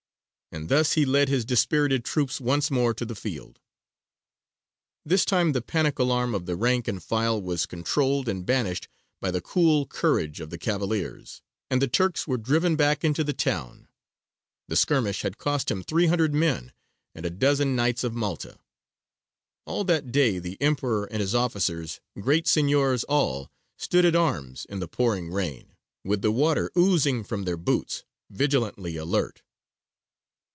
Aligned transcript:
And 0.53 0.67
thus 0.67 0.95
he 0.95 1.05
led 1.05 1.29
his 1.29 1.45
dispirited 1.45 2.03
troops 2.03 2.41
once 2.41 2.69
more 2.69 2.93
to 2.95 3.05
the 3.05 3.15
field; 3.15 3.61
this 5.05 5.23
time 5.23 5.53
the 5.53 5.61
panic 5.61 5.97
alarm 5.97 6.35
of 6.35 6.45
the 6.45 6.57
rank 6.57 6.89
and 6.89 7.01
file 7.01 7.41
was 7.41 7.65
controlled 7.65 8.27
and 8.27 8.45
banished 8.45 8.89
by 9.21 9.31
the 9.31 9.39
cool 9.39 9.85
courage 9.87 10.41
of 10.41 10.49
the 10.49 10.57
cavaliers, 10.57 11.41
and 11.69 11.81
the 11.81 11.87
Turks 11.87 12.27
were 12.27 12.35
driven 12.37 12.75
back 12.75 13.05
into 13.05 13.23
the 13.23 13.31
town. 13.31 13.87
The 14.67 14.75
skirmish 14.75 15.21
had 15.21 15.37
cost 15.37 15.71
him 15.71 15.83
three 15.83 16.07
hundred 16.07 16.33
men 16.33 16.73
and 17.15 17.25
a 17.25 17.29
dozen 17.29 17.73
Knights 17.73 18.03
of 18.03 18.13
Malta. 18.13 18.59
All 19.63 19.85
that 19.85 20.11
day 20.11 20.37
the 20.37 20.57
Emperor 20.61 21.05
and 21.05 21.21
his 21.21 21.33
officers, 21.33 22.01
great 22.19 22.45
signiors 22.45 23.05
all, 23.07 23.49
stood 23.77 24.03
at 24.03 24.17
arms 24.17 24.65
in 24.65 24.81
the 24.81 24.87
pouring 24.89 25.31
rain, 25.31 25.77
with 26.03 26.21
the 26.21 26.29
water 26.29 26.69
oozing 26.77 27.23
from 27.23 27.45
their 27.45 27.55
boots, 27.57 28.03
vigilantly 28.29 28.97
alert. 28.97 29.43